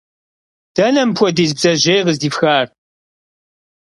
[0.75, 2.67] Dene mıpxuediz bdzejêy khızdifxar?